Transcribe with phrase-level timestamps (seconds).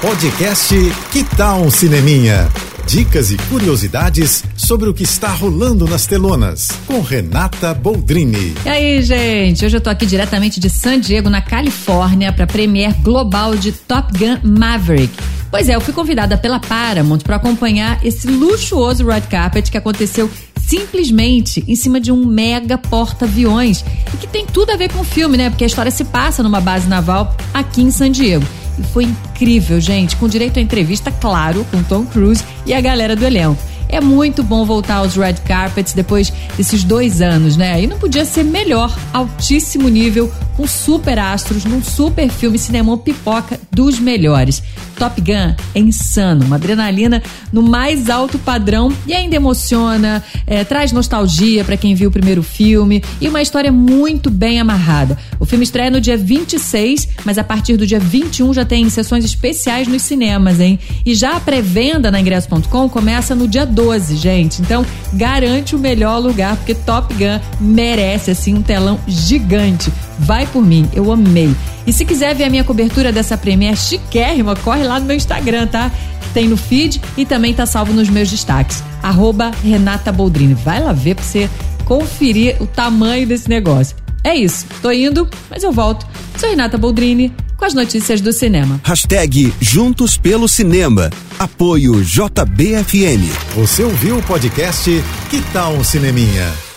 [0.00, 0.72] Podcast
[1.10, 2.48] Que Tal um Cineminha?
[2.86, 8.54] Dicas e curiosidades sobre o que está rolando nas telonas, com Renata Boldrini.
[8.64, 9.66] E aí, gente?
[9.66, 13.72] Hoje eu tô aqui diretamente de San Diego, na Califórnia, para a premiere global de
[13.72, 15.12] Top Gun Maverick.
[15.50, 20.30] Pois é, eu fui convidada pela Paramount para acompanhar esse luxuoso red carpet que aconteceu
[20.64, 23.84] simplesmente em cima de um mega porta-aviões
[24.14, 25.50] e que tem tudo a ver com o filme, né?
[25.50, 28.46] Porque a história se passa numa base naval aqui em San Diego.
[28.92, 33.24] Foi incrível, gente, com direito à entrevista, claro, com Tom Cruise e a galera do
[33.24, 33.60] elenco.
[33.88, 37.82] É muito bom voltar aos red carpets depois desses dois anos, né?
[37.82, 43.60] E não podia ser melhor, altíssimo nível, com super astros, num super filme cinema pipoca
[43.70, 44.60] dos melhores.
[44.98, 47.22] Top Gun é insano, uma adrenalina
[47.52, 52.42] no mais alto padrão e ainda emociona, é, traz nostalgia para quem viu o primeiro
[52.42, 55.16] filme e uma história muito bem amarrada.
[55.38, 59.24] O filme estreia no dia 26, mas a partir do dia 21 já tem sessões
[59.24, 60.76] especiais nos cinemas, hein?
[61.06, 64.60] E já a pré-venda na ingresso.com começa no dia 12, gente.
[64.60, 69.92] Então, garante o melhor lugar, porque Top Gun merece, assim, um telão gigante.
[70.18, 71.54] Vai por mim, eu amei.
[71.86, 75.66] E se quiser ver a minha cobertura dessa premiere chiquérrima, corre lá no meu Instagram,
[75.66, 75.90] tá?
[76.20, 78.82] Que tem no feed e também tá salvo nos meus destaques.
[79.02, 80.54] Arroba Renata Boldrini.
[80.54, 81.48] Vai lá ver pra você
[81.84, 83.96] conferir o tamanho desse negócio.
[84.24, 86.06] É isso, tô indo, mas eu volto.
[86.38, 88.80] Sou Renata Boldrini com as notícias do cinema.
[88.84, 91.10] Hashtag Juntos pelo Cinema.
[91.38, 93.32] Apoio JBFM.
[93.56, 94.90] Você ouviu o podcast
[95.30, 96.67] Que Tal um Cineminha?